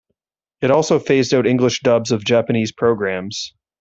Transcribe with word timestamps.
It 0.61 0.71
also 0.71 0.97
phased 0.97 1.31
out 1.31 1.45
English 1.45 1.81
dubs 1.81 2.11
of 2.11 2.25
Japanese 2.25 2.71
programs. 2.71 3.53